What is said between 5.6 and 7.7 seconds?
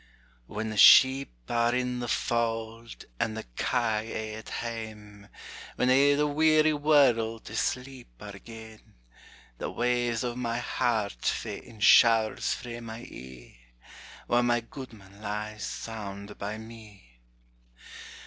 When a' the weary world to